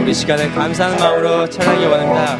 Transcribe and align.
우리 0.00 0.12
시간을 0.12 0.52
감사하는 0.52 0.98
마음으로 0.98 1.48
찬양하기 1.48 1.86
원합니다. 1.86 2.36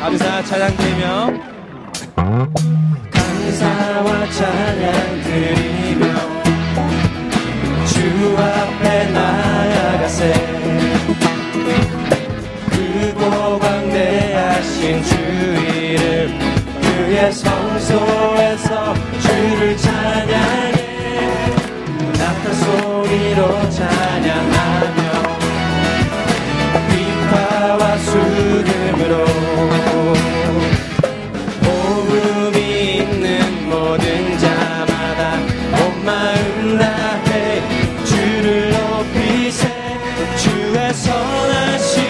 감사 0.00 0.42
찬양 0.42 0.76
드리며 0.78 1.26
감사와 3.10 4.30
찬양 4.30 5.22
드리며 5.22 6.25
모든 33.68 34.38
자마다 34.38 35.34
온 35.72 36.04
마음 36.04 36.78
다해 36.78 37.62
주를 38.04 38.70
높이세 38.70 39.68
주의 40.38 40.94
선하심. 40.94 42.02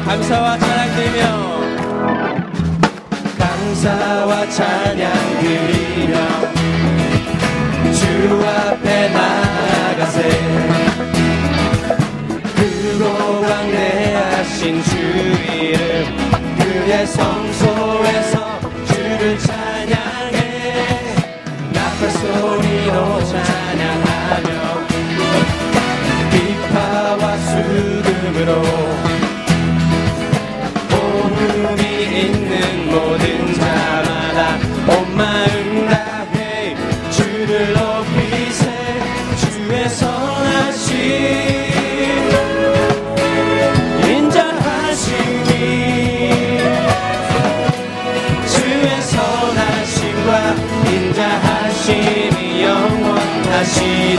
감사와 0.00 0.58
찬양 0.58 0.96
드리며 0.96 1.22
감사와 3.38 4.48
찬양 4.48 5.12
드리며 5.40 6.14
주 7.92 8.04
앞에 8.46 9.08
나가세. 9.10 10.18
크고 12.56 13.40
광대하신 13.42 14.82
주 14.82 14.90
이름 14.96 16.16
그의 16.58 17.06
성소에서 17.06 18.60
주를 18.86 19.38
찬양해. 19.38 20.38
나팔 21.72 22.10
소리로 22.10 23.24
찬양 23.24 23.51
인자하심이 50.86 52.62
영원하시도다 52.62 54.12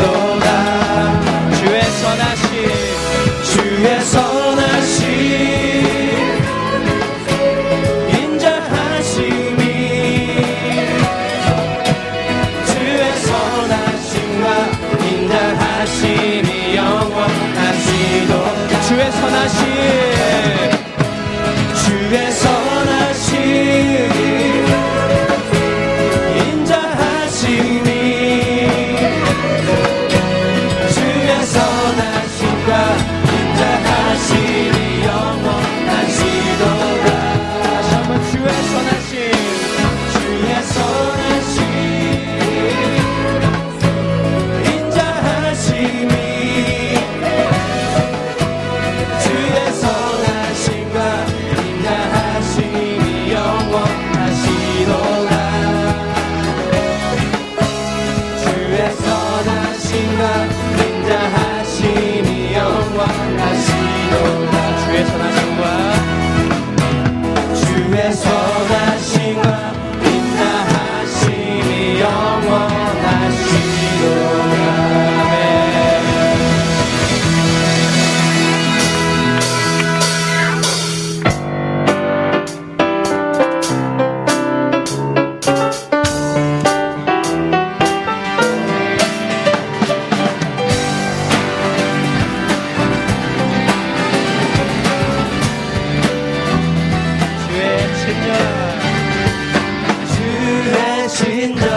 in 101.44 101.54
the 101.56 101.73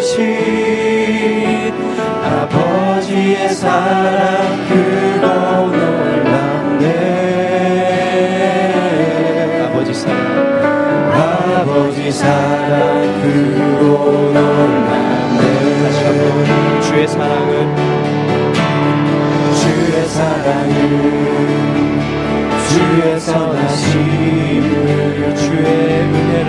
더 0.00 0.06
높으신 0.06 1.74
아버지의 2.24 3.50
사랑 3.50 4.66
크고 4.66 5.26
놀랍네. 5.76 6.86
아버지 9.66 9.92
사랑. 9.92 10.18
아버지 11.12 12.10
사랑 12.10 13.20
크고 13.20 13.84
놀랍네. 14.32 15.40
다시 15.82 15.98
한번 16.04 16.80
주의 16.80 17.06
사랑은 17.06 17.76
주의 19.54 20.08
사랑은 20.08 20.70
주의 22.70 23.20
선하심을 23.20 24.66
주의 25.36 25.66
은혜를 26.00 26.48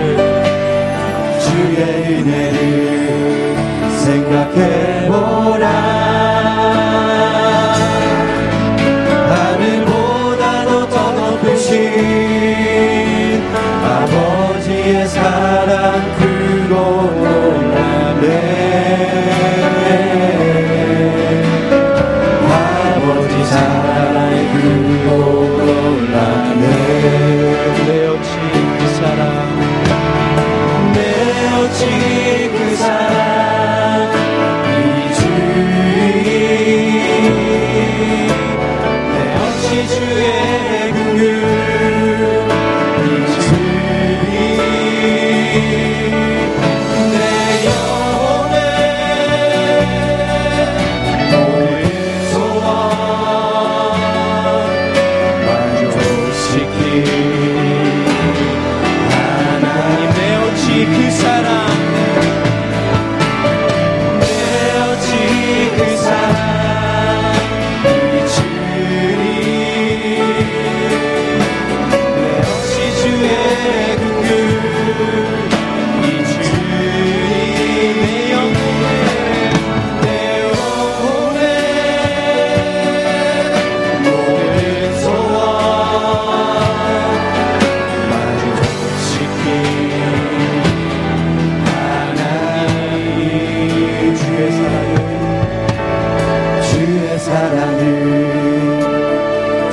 주의 1.38 1.80
은혜를 2.22 2.81
해보라 4.56 5.91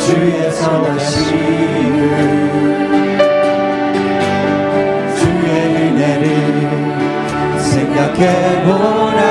주의 0.10 0.52
선하심을 0.52 1.30
주의 5.16 5.48
은혜를 5.76 6.26
생각해보라 7.60 9.22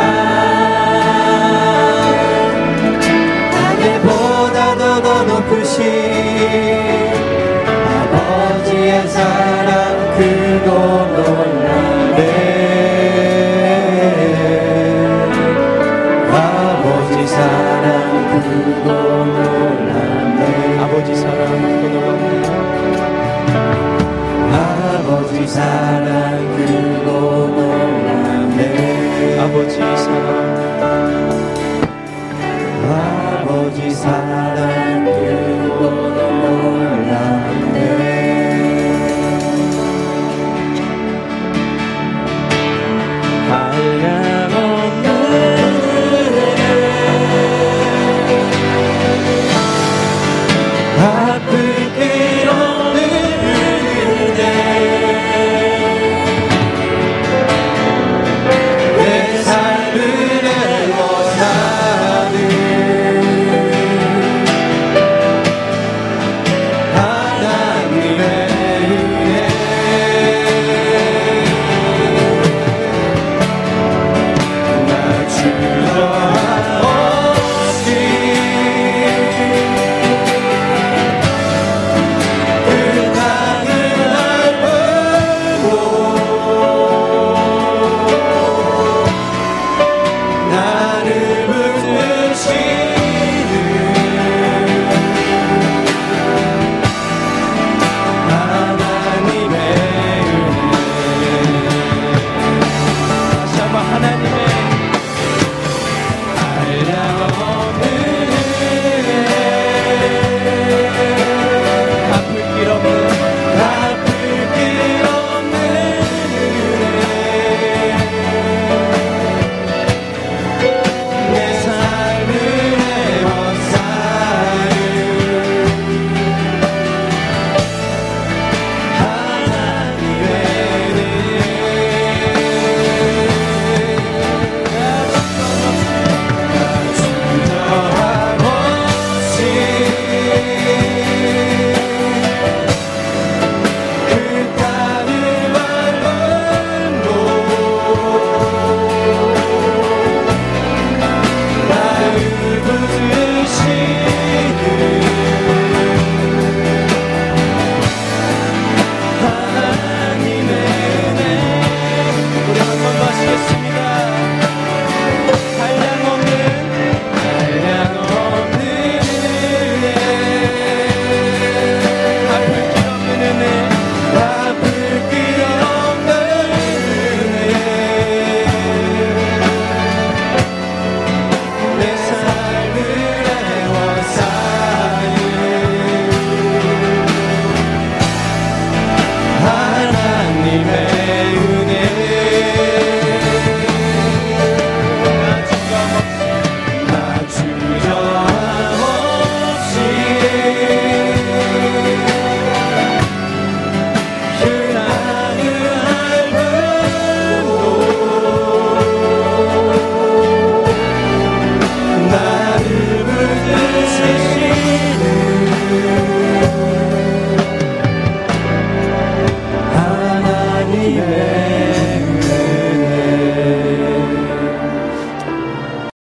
하늘보다도 3.50 5.02
더 5.02 5.24
높으신 5.24 5.82
아버지의 7.88 9.08
사랑 9.08 10.14
크고 10.16 10.68
놀라네 11.16 12.20
아버지 16.30 17.26
사랑 17.26 17.88
크고 18.44 19.17